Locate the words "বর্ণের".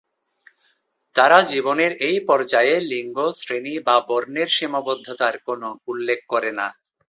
4.07-4.49